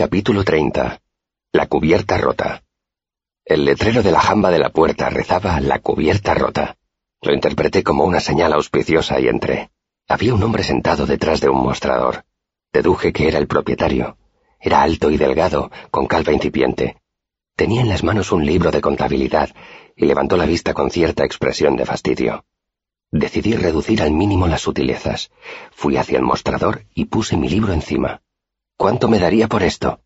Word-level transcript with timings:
Capítulo 0.00 0.44
30. 0.44 0.98
La 1.52 1.66
cubierta 1.66 2.16
rota. 2.16 2.62
El 3.44 3.66
letrero 3.66 4.02
de 4.02 4.10
la 4.10 4.20
jamba 4.20 4.50
de 4.50 4.58
la 4.58 4.70
puerta 4.70 5.10
rezaba 5.10 5.60
La 5.60 5.80
cubierta 5.80 6.32
rota. 6.32 6.78
Lo 7.20 7.34
interpreté 7.34 7.82
como 7.82 8.04
una 8.04 8.18
señal 8.18 8.54
auspiciosa 8.54 9.20
y 9.20 9.28
entré. 9.28 9.72
Había 10.08 10.32
un 10.32 10.42
hombre 10.42 10.62
sentado 10.62 11.04
detrás 11.04 11.42
de 11.42 11.50
un 11.50 11.62
mostrador. 11.62 12.24
Deduje 12.72 13.12
que 13.12 13.28
era 13.28 13.36
el 13.36 13.46
propietario. 13.46 14.16
Era 14.58 14.80
alto 14.80 15.10
y 15.10 15.18
delgado, 15.18 15.70
con 15.90 16.06
calva 16.06 16.32
incipiente. 16.32 16.96
Tenía 17.54 17.82
en 17.82 17.90
las 17.90 18.02
manos 18.02 18.32
un 18.32 18.46
libro 18.46 18.70
de 18.70 18.80
contabilidad 18.80 19.50
y 19.94 20.06
levantó 20.06 20.38
la 20.38 20.46
vista 20.46 20.72
con 20.72 20.90
cierta 20.90 21.26
expresión 21.26 21.76
de 21.76 21.84
fastidio. 21.84 22.46
Decidí 23.12 23.54
reducir 23.54 24.00
al 24.00 24.12
mínimo 24.12 24.48
las 24.48 24.62
sutilezas. 24.62 25.30
Fui 25.72 25.98
hacia 25.98 26.16
el 26.16 26.24
mostrador 26.24 26.86
y 26.94 27.04
puse 27.04 27.36
mi 27.36 27.50
libro 27.50 27.74
encima. 27.74 28.22
¿Cuánto 28.80 29.08
me 29.08 29.18
daría 29.18 29.46
por 29.46 29.62
esto? 29.62 30.00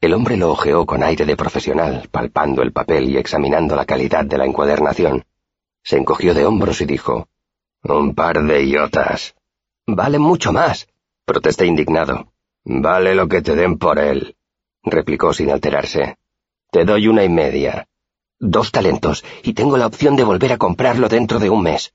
El 0.00 0.14
hombre 0.14 0.36
lo 0.36 0.50
ojeó 0.50 0.84
con 0.84 1.04
aire 1.04 1.24
de 1.24 1.36
profesional, 1.36 2.08
palpando 2.10 2.60
el 2.60 2.72
papel 2.72 3.08
y 3.08 3.16
examinando 3.16 3.76
la 3.76 3.84
calidad 3.84 4.24
de 4.24 4.36
la 4.36 4.46
encuadernación. 4.46 5.24
Se 5.84 5.96
encogió 5.96 6.34
de 6.34 6.44
hombros 6.44 6.80
y 6.80 6.86
dijo, 6.86 7.28
Un 7.84 8.16
par 8.16 8.42
de 8.42 8.64
iotas. 8.64 9.36
Vale 9.86 10.18
mucho 10.18 10.52
más, 10.52 10.88
protesté 11.24 11.66
indignado. 11.66 12.32
Vale 12.64 13.14
lo 13.14 13.28
que 13.28 13.42
te 13.42 13.54
den 13.54 13.78
por 13.78 14.00
él, 14.00 14.34
replicó 14.82 15.32
sin 15.32 15.52
alterarse. 15.52 16.16
Te 16.72 16.84
doy 16.84 17.06
una 17.06 17.22
y 17.22 17.28
media. 17.28 17.86
Dos 18.40 18.72
talentos, 18.72 19.24
y 19.44 19.52
tengo 19.52 19.76
la 19.76 19.86
opción 19.86 20.16
de 20.16 20.24
volver 20.24 20.52
a 20.52 20.58
comprarlo 20.58 21.08
dentro 21.08 21.38
de 21.38 21.48
un 21.48 21.62
mes. 21.62 21.94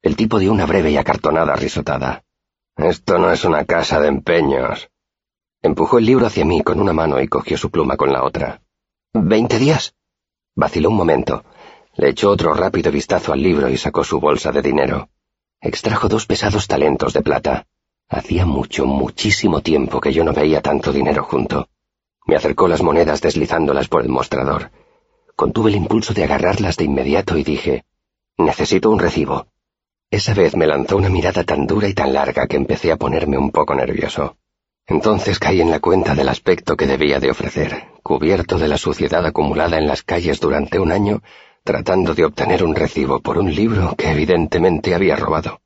El 0.00 0.16
tipo 0.16 0.38
dio 0.38 0.50
una 0.50 0.64
breve 0.64 0.92
y 0.92 0.96
acartonada 0.96 1.54
risotada. 1.56 2.24
Esto 2.74 3.18
no 3.18 3.30
es 3.30 3.44
una 3.44 3.66
casa 3.66 4.00
de 4.00 4.08
empeños. 4.08 4.88
Empujó 5.62 5.98
el 5.98 6.06
libro 6.06 6.26
hacia 6.26 6.44
mí 6.44 6.60
con 6.62 6.80
una 6.80 6.92
mano 6.92 7.20
y 7.20 7.28
cogió 7.28 7.56
su 7.56 7.70
pluma 7.70 7.96
con 7.96 8.12
la 8.12 8.24
otra. 8.24 8.62
¿Veinte 9.14 9.60
días? 9.60 9.94
Vaciló 10.56 10.90
un 10.90 10.96
momento. 10.96 11.44
Le 11.94 12.08
echó 12.08 12.30
otro 12.30 12.52
rápido 12.52 12.90
vistazo 12.90 13.32
al 13.32 13.40
libro 13.40 13.68
y 13.68 13.76
sacó 13.76 14.02
su 14.02 14.18
bolsa 14.18 14.50
de 14.50 14.60
dinero. 14.60 15.08
Extrajo 15.60 16.08
dos 16.08 16.26
pesados 16.26 16.66
talentos 16.66 17.12
de 17.12 17.22
plata. 17.22 17.66
Hacía 18.08 18.44
mucho, 18.44 18.86
muchísimo 18.86 19.60
tiempo 19.60 20.00
que 20.00 20.12
yo 20.12 20.24
no 20.24 20.32
veía 20.32 20.60
tanto 20.60 20.92
dinero 20.92 21.22
junto. 21.22 21.68
Me 22.26 22.34
acercó 22.34 22.66
las 22.66 22.82
monedas 22.82 23.20
deslizándolas 23.20 23.86
por 23.86 24.02
el 24.02 24.08
mostrador. 24.08 24.72
Contuve 25.36 25.70
el 25.70 25.76
impulso 25.76 26.12
de 26.12 26.24
agarrarlas 26.24 26.76
de 26.76 26.84
inmediato 26.84 27.38
y 27.38 27.44
dije, 27.44 27.84
Necesito 28.36 28.90
un 28.90 28.98
recibo. 28.98 29.46
Esa 30.10 30.34
vez 30.34 30.56
me 30.56 30.66
lanzó 30.66 30.96
una 30.96 31.08
mirada 31.08 31.44
tan 31.44 31.68
dura 31.68 31.88
y 31.88 31.94
tan 31.94 32.12
larga 32.12 32.48
que 32.48 32.56
empecé 32.56 32.90
a 32.90 32.96
ponerme 32.96 33.38
un 33.38 33.52
poco 33.52 33.74
nervioso. 33.76 34.36
Entonces 34.92 35.38
caí 35.38 35.62
en 35.62 35.70
la 35.70 35.80
cuenta 35.80 36.14
del 36.14 36.28
aspecto 36.28 36.76
que 36.76 36.86
debía 36.86 37.18
de 37.18 37.30
ofrecer, 37.30 37.84
cubierto 38.02 38.58
de 38.58 38.68
la 38.68 38.76
suciedad 38.76 39.24
acumulada 39.24 39.78
en 39.78 39.86
las 39.86 40.02
calles 40.02 40.38
durante 40.38 40.78
un 40.78 40.92
año, 40.92 41.22
tratando 41.64 42.12
de 42.14 42.26
obtener 42.26 42.62
un 42.62 42.74
recibo 42.74 43.20
por 43.20 43.38
un 43.38 43.54
libro 43.54 43.94
que 43.96 44.10
evidentemente 44.10 44.94
había 44.94 45.16
robado. 45.16 45.62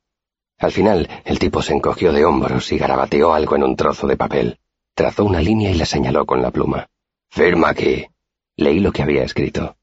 Al 0.59 0.71
final, 0.71 1.09
el 1.25 1.41
tipo 1.41 1.61
se 1.61 1.75
encogió 1.75 2.13
de 2.13 2.25
hombros 2.25 2.71
y 2.71 2.79
garabateó 2.79 3.35
algo 3.35 3.57
en 3.57 3.65
un 3.65 3.75
trozo 3.75 4.07
de 4.07 4.17
papel. 4.17 4.61
Trazó 4.95 5.25
una 5.25 5.41
línea 5.41 5.73
y 5.73 5.75
la 5.75 5.87
señaló 5.87 6.25
con 6.25 6.41
la 6.41 6.53
pluma. 6.53 6.87
Firma 7.29 7.71
aquí. 7.71 8.07
Leí 8.55 8.79
lo 8.79 8.93
que 8.93 9.03
había 9.03 9.25
escrito. 9.25 9.75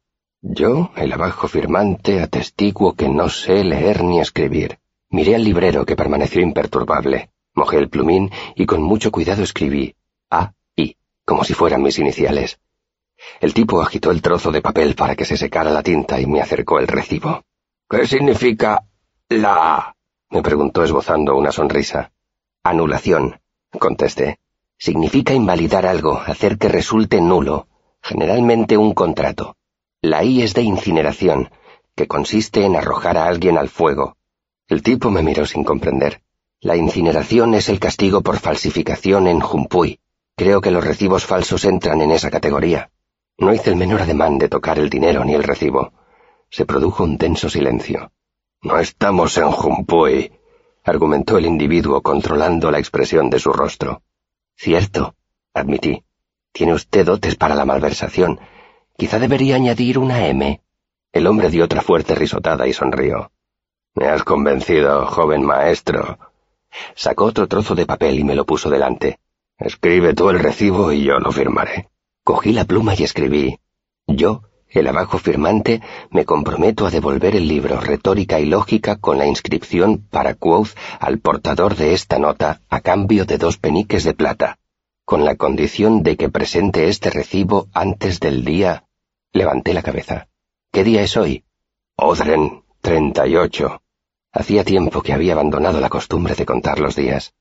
Yo, 0.42 0.92
el 0.96 1.12
abajo 1.12 1.50
firmante, 1.50 2.22
atestiguo 2.22 2.94
que 2.94 3.10
no 3.10 3.28
sé 3.28 3.66
leer 3.66 4.06
ni 4.06 4.22
escribir. 4.22 4.80
Miré 5.10 5.36
al 5.36 5.44
librero 5.44 5.86
que 5.86 5.98
permaneció 5.98 6.42
imperturbable. 6.42 7.33
Mojé 7.54 7.78
el 7.78 7.90
plumín 7.90 8.32
y 8.56 8.66
con 8.66 8.82
mucho 8.82 9.12
cuidado 9.12 9.44
escribí 9.44 9.96
A, 10.30 10.54
I, 10.76 10.98
como 11.26 11.44
si 11.44 11.54
fueran 11.54 11.84
mis 11.84 12.00
iniciales. 12.00 12.60
El 13.40 13.54
tipo 13.54 13.82
agitó 13.82 14.12
el 14.12 14.22
trozo 14.22 14.52
de 14.52 14.62
papel 14.62 14.96
para 14.96 15.16
que 15.16 15.26
se 15.26 15.38
secara 15.38 15.70
la 15.70 15.84
tinta 15.84 16.20
y 16.20 16.26
me 16.26 16.42
acercó 16.42 16.80
el 16.80 16.88
recibo. 16.88 17.44
¿Qué 17.90 18.08
significa 18.08 18.86
la 19.30 19.76
A? 19.76 19.96
me 20.32 20.42
preguntó 20.42 20.84
esbozando 20.84 21.36
una 21.36 21.52
sonrisa. 21.52 22.12
Anulación, 22.64 23.40
contesté. 23.80 24.40
Significa 24.78 25.34
invalidar 25.34 25.86
algo, 25.86 26.18
hacer 26.18 26.58
que 26.58 26.70
resulte 26.70 27.22
nulo, 27.22 27.68
generalmente 28.02 28.78
un 28.78 28.94
contrato. 28.94 29.56
La 30.02 30.24
I 30.24 30.42
es 30.42 30.56
de 30.56 30.64
incineración, 30.64 31.52
que 31.96 32.08
consiste 32.08 32.66
en 32.66 32.76
arrojar 32.76 33.18
a 33.18 33.28
alguien 33.28 33.60
al 33.60 33.70
fuego. 33.70 34.18
El 34.68 34.82
tipo 34.82 35.12
me 35.12 35.22
miró 35.22 35.46
sin 35.46 35.64
comprender. 35.64 36.23
La 36.64 36.78
incineración 36.78 37.56
es 37.56 37.68
el 37.68 37.78
castigo 37.78 38.22
por 38.22 38.40
falsificación 38.40 39.28
en 39.28 39.42
Jumpuy. 39.42 40.00
Creo 40.38 40.62
que 40.62 40.72
los 40.72 40.82
recibos 40.82 41.26
falsos 41.26 41.66
entran 41.66 42.00
en 42.00 42.12
esa 42.12 42.32
categoría. 42.32 42.90
No 43.38 43.54
hice 43.54 43.72
el 43.72 43.76
menor 43.76 44.02
ademán 44.02 44.38
de 44.38 44.48
tocar 44.48 44.80
el 44.80 44.90
dinero 44.90 45.26
ni 45.26 45.34
el 45.34 45.44
recibo. 45.44 45.92
Se 46.50 46.66
produjo 46.66 47.04
un 47.04 47.18
tenso 47.18 47.50
silencio. 47.50 48.14
No 48.62 48.80
estamos 48.80 49.38
en 49.38 49.52
Jumpuy, 49.52 50.32
argumentó 50.86 51.38
el 51.38 51.48
individuo 51.48 52.02
controlando 52.02 52.72
la 52.72 52.80
expresión 52.80 53.30
de 53.30 53.40
su 53.40 53.52
rostro. 53.52 54.02
Cierto, 54.56 55.16
admití. 55.54 56.06
Tiene 56.54 56.76
usted 56.76 57.06
dotes 57.06 57.36
para 57.36 57.56
la 57.56 57.66
malversación. 57.66 58.40
Quizá 58.96 59.20
debería 59.20 59.58
añadir 59.58 60.00
una 60.00 60.28
M. 60.28 60.62
El 61.12 61.28
hombre 61.28 61.50
dio 61.50 61.66
otra 61.66 61.82
fuerte 61.82 62.16
risotada 62.16 62.66
y 62.70 62.72
sonrió. 62.72 63.34
Me 63.96 64.08
has 64.08 64.24
convencido, 64.24 65.06
joven 65.08 65.44
maestro, 65.44 66.18
Sacó 66.96 67.26
otro 67.26 67.48
trozo 67.48 67.76
de 67.76 67.86
papel 67.86 68.20
y 68.20 68.24
me 68.24 68.36
lo 68.36 68.46
puso 68.46 68.70
delante. 68.70 69.20
Escribe 69.58 70.14
tú 70.14 70.30
el 70.30 70.40
recibo 70.40 70.92
y 70.92 71.04
yo 71.04 71.20
lo 71.20 71.32
firmaré. 71.32 71.90
Cogí 72.24 72.54
la 72.54 72.66
pluma 72.66 72.94
y 72.98 73.04
escribí. 73.04 73.60
Yo, 74.08 74.44
el 74.70 74.88
abajo 74.88 75.20
firmante, 75.20 75.82
me 76.10 76.26
comprometo 76.26 76.88
a 76.88 76.90
devolver 76.90 77.36
el 77.36 77.48
libro 77.48 77.80
Retórica 77.80 78.40
y 78.40 78.46
Lógica 78.46 78.96
con 78.96 79.18
la 79.18 79.28
inscripción 79.28 80.00
para 80.10 80.34
Quoth 80.34 80.70
al 81.00 81.20
portador 81.20 81.76
de 81.76 81.94
esta 81.94 82.18
nota 82.18 82.62
a 82.70 82.82
cambio 82.82 83.26
de 83.26 83.38
dos 83.38 83.58
peniques 83.58 84.04
de 84.04 84.14
plata, 84.14 84.58
con 85.06 85.26
la 85.26 85.36
condición 85.36 86.02
de 86.02 86.18
que 86.18 86.30
presente 86.30 86.88
este 86.88 87.12
recibo 87.12 87.68
antes 87.74 88.20
del 88.20 88.44
día. 88.44 88.86
Levanté 89.32 89.74
la 89.74 89.84
cabeza. 89.84 90.28
¿Qué 90.72 90.84
día 90.84 91.04
es 91.04 91.18
hoy? 91.18 91.44
Odren, 91.96 92.64
treinta 92.82 93.28
y 93.28 93.36
ocho. 93.36 93.83
Hacía 94.34 94.64
tiempo 94.64 95.04
que 95.04 95.14
había 95.14 95.34
abandonado 95.34 95.80
la 95.80 95.90
costumbre 95.90 96.34
de 96.34 96.46
contar 96.46 96.80
los 96.80 96.96
días. 96.96 97.36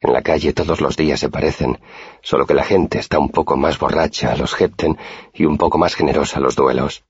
En 0.00 0.14
la 0.14 0.22
calle 0.22 0.54
todos 0.54 0.80
los 0.80 0.96
días 0.96 1.20
se 1.20 1.28
parecen, 1.28 1.78
solo 2.22 2.46
que 2.46 2.54
la 2.54 2.64
gente 2.64 2.98
está 2.98 3.18
un 3.18 3.28
poco 3.28 3.58
más 3.58 3.78
borracha 3.78 4.32
a 4.32 4.36
los 4.36 4.58
Hepten 4.58 4.96
y 5.34 5.44
un 5.44 5.58
poco 5.58 5.76
más 5.76 5.94
generosa 5.94 6.38
a 6.38 6.40
los 6.40 6.56
duelos. 6.56 7.04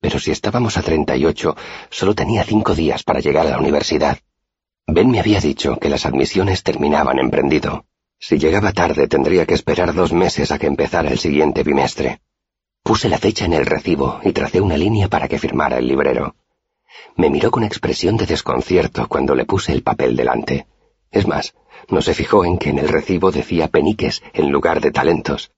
Pero 0.00 0.20
si 0.20 0.30
estábamos 0.30 0.76
a 0.76 0.82
treinta 0.82 1.16
y 1.16 1.24
ocho, 1.24 1.56
solo 1.90 2.14
tenía 2.14 2.44
cinco 2.44 2.76
días 2.76 3.02
para 3.02 3.18
llegar 3.18 3.48
a 3.48 3.50
la 3.50 3.58
universidad. 3.58 4.18
Ben 4.86 5.10
me 5.10 5.18
había 5.18 5.40
dicho 5.40 5.78
que 5.80 5.88
las 5.88 6.06
admisiones 6.06 6.62
terminaban 6.62 7.18
en 7.18 7.30
prendido. 7.30 7.84
Si 8.20 8.38
llegaba 8.38 8.72
tarde 8.72 9.08
tendría 9.08 9.44
que 9.44 9.54
esperar 9.54 9.92
dos 9.92 10.12
meses 10.12 10.52
a 10.52 10.58
que 10.60 10.68
empezara 10.68 11.10
el 11.10 11.18
siguiente 11.18 11.64
bimestre. 11.64 12.20
Puse 12.84 13.08
la 13.08 13.18
fecha 13.18 13.44
en 13.44 13.54
el 13.54 13.66
recibo 13.66 14.20
y 14.22 14.32
tracé 14.32 14.60
una 14.60 14.76
línea 14.76 15.08
para 15.08 15.26
que 15.26 15.40
firmara 15.40 15.78
el 15.78 15.88
librero. 15.88 16.36
Me 17.16 17.30
miró 17.30 17.50
con 17.50 17.64
expresión 17.64 18.16
de 18.16 18.26
desconcierto 18.26 19.08
cuando 19.08 19.34
le 19.34 19.44
puse 19.44 19.72
el 19.72 19.82
papel 19.82 20.16
delante. 20.16 20.66
Es 21.10 21.26
más, 21.26 21.54
no 21.88 22.00
se 22.00 22.14
fijó 22.14 22.44
en 22.44 22.58
que 22.58 22.70
en 22.70 22.78
el 22.78 22.88
recibo 22.88 23.30
decía 23.30 23.68
peniques 23.68 24.22
en 24.32 24.50
lugar 24.50 24.80
de 24.80 24.90
talentos. 24.90 25.52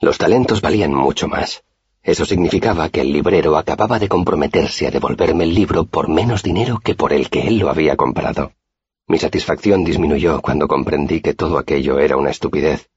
Los 0.00 0.18
talentos 0.18 0.60
valían 0.60 0.92
mucho 0.94 1.28
más. 1.28 1.64
Eso 2.02 2.26
significaba 2.26 2.90
que 2.90 3.00
el 3.00 3.12
librero 3.12 3.56
acababa 3.56 3.98
de 3.98 4.08
comprometerse 4.08 4.86
a 4.86 4.90
devolverme 4.90 5.44
el 5.44 5.54
libro 5.54 5.86
por 5.86 6.08
menos 6.08 6.42
dinero 6.42 6.78
que 6.78 6.94
por 6.94 7.12
el 7.12 7.30
que 7.30 7.46
él 7.48 7.58
lo 7.58 7.70
había 7.70 7.96
comprado. 7.96 8.52
Mi 9.06 9.18
satisfacción 9.18 9.84
disminuyó 9.84 10.40
cuando 10.42 10.68
comprendí 10.68 11.20
que 11.20 11.34
todo 11.34 11.58
aquello 11.58 11.98
era 11.98 12.16
una 12.16 12.30
estupidez. 12.30 12.90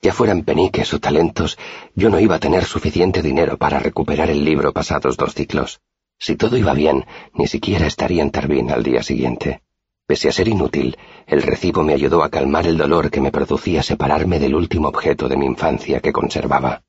Ya 0.00 0.12
fueran 0.12 0.44
peniques 0.44 0.94
o 0.94 1.00
talentos, 1.00 1.58
yo 1.94 2.08
no 2.08 2.20
iba 2.20 2.36
a 2.36 2.40
tener 2.40 2.64
suficiente 2.64 3.20
dinero 3.20 3.58
para 3.58 3.80
recuperar 3.80 4.30
el 4.30 4.44
libro 4.44 4.72
pasados 4.72 5.16
dos 5.16 5.34
ciclos. 5.34 5.80
Si 6.18 6.36
todo 6.36 6.56
iba 6.56 6.74
bien, 6.74 7.06
ni 7.34 7.46
siquiera 7.46 7.86
estaría 7.86 8.22
en 8.22 8.30
Tarbín 8.30 8.70
al 8.70 8.82
día 8.82 9.02
siguiente. 9.02 9.62
Pese 10.06 10.28
a 10.28 10.32
ser 10.32 10.48
inútil, 10.48 10.96
el 11.26 11.42
recibo 11.42 11.82
me 11.82 11.92
ayudó 11.92 12.22
a 12.22 12.30
calmar 12.30 12.66
el 12.66 12.76
dolor 12.76 13.10
que 13.10 13.20
me 13.20 13.30
producía 13.30 13.82
separarme 13.82 14.38
del 14.38 14.54
último 14.54 14.88
objeto 14.88 15.28
de 15.28 15.36
mi 15.36 15.46
infancia 15.46 16.00
que 16.00 16.12
conservaba. 16.12 16.82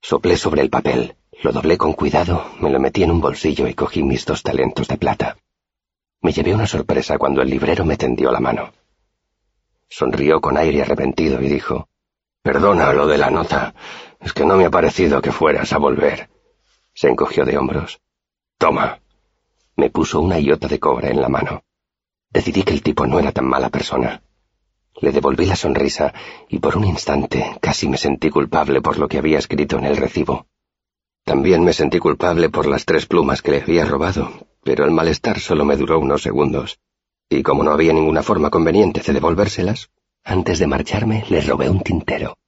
Soplé 0.00 0.36
sobre 0.36 0.62
el 0.62 0.70
papel, 0.70 1.16
lo 1.42 1.52
doblé 1.52 1.76
con 1.76 1.92
cuidado, 1.92 2.46
me 2.60 2.70
lo 2.70 2.80
metí 2.80 3.02
en 3.02 3.10
un 3.10 3.20
bolsillo 3.20 3.68
y 3.68 3.74
cogí 3.74 4.02
mis 4.02 4.24
dos 4.24 4.42
talentos 4.42 4.88
de 4.88 4.96
plata. 4.96 5.36
Me 6.22 6.32
llevé 6.32 6.54
una 6.54 6.66
sorpresa 6.66 7.18
cuando 7.18 7.42
el 7.42 7.50
librero 7.50 7.84
me 7.84 7.96
tendió 7.96 8.32
la 8.32 8.40
mano. 8.40 8.72
Sonrió 9.88 10.40
con 10.40 10.56
aire 10.56 10.82
arrepentido 10.82 11.40
y 11.42 11.48
dijo, 11.48 11.88
Perdona 12.42 12.92
lo 12.92 13.06
de 13.06 13.18
la 13.18 13.30
nota, 13.30 13.74
es 14.18 14.32
que 14.32 14.44
no 14.44 14.56
me 14.56 14.64
ha 14.64 14.70
parecido 14.70 15.20
que 15.20 15.30
fueras 15.30 15.72
a 15.72 15.78
volver. 15.78 16.30
Se 16.94 17.08
encogió 17.08 17.44
de 17.44 17.58
hombros. 17.58 18.00
Toma. 18.58 19.00
Me 19.76 19.90
puso 19.90 20.18
una 20.20 20.40
iota 20.40 20.66
de 20.66 20.78
cobre 20.78 21.10
en 21.10 21.20
la 21.20 21.28
mano. 21.28 21.62
Decidí 22.30 22.62
que 22.62 22.72
el 22.72 22.82
tipo 22.82 23.06
no 23.06 23.18
era 23.18 23.30
tan 23.30 23.46
mala 23.46 23.68
persona. 23.68 24.22
Le 24.98 25.12
devolví 25.12 25.44
la 25.44 25.56
sonrisa 25.56 26.14
y 26.48 26.58
por 26.58 26.74
un 26.78 26.84
instante 26.84 27.58
casi 27.60 27.86
me 27.86 27.98
sentí 27.98 28.30
culpable 28.30 28.80
por 28.80 28.98
lo 28.98 29.08
que 29.08 29.18
había 29.18 29.38
escrito 29.38 29.76
en 29.76 29.84
el 29.84 29.98
recibo. 29.98 30.46
También 31.22 31.64
me 31.64 31.74
sentí 31.74 31.98
culpable 31.98 32.48
por 32.48 32.66
las 32.66 32.86
tres 32.86 33.04
plumas 33.04 33.42
que 33.42 33.50
le 33.50 33.62
había 33.62 33.84
robado, 33.84 34.30
pero 34.62 34.86
el 34.86 34.90
malestar 34.90 35.38
solo 35.38 35.66
me 35.66 35.76
duró 35.76 35.98
unos 35.98 36.22
segundos, 36.22 36.78
y 37.28 37.42
como 37.42 37.62
no 37.62 37.72
había 37.72 37.92
ninguna 37.92 38.22
forma 38.22 38.48
conveniente 38.48 39.02
de 39.02 39.12
devolvérselas, 39.12 39.90
antes 40.24 40.58
de 40.58 40.66
marcharme 40.66 41.24
le 41.28 41.42
robé 41.42 41.68
un 41.68 41.80
tintero. 41.80 42.38